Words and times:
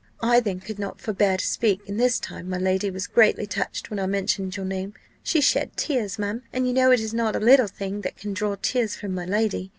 I 0.23 0.39
then 0.39 0.59
could 0.59 0.79
not 0.79 0.99
forbear 0.99 1.37
to 1.37 1.45
speak, 1.45 1.87
and 1.87 1.99
this 1.99 2.19
time 2.19 2.49
my 2.49 2.57
lady 2.57 2.89
was 2.89 3.05
greatly 3.05 3.45
touched 3.45 3.91
when 3.91 3.99
I 3.99 4.07
mentioned 4.07 4.57
your 4.57 4.65
name: 4.65 4.95
she 5.21 5.41
shed 5.41 5.77
tears, 5.77 6.17
ma'am; 6.17 6.41
and 6.51 6.65
you 6.67 6.73
know 6.73 6.89
it 6.91 7.01
is 7.01 7.13
not 7.13 7.35
a 7.35 7.39
little 7.39 7.67
thing 7.67 8.01
that 8.01 8.17
can 8.17 8.33
draw 8.33 8.55
tears 8.55 8.95
from 8.95 9.13
my 9.13 9.25
lady. 9.25 9.69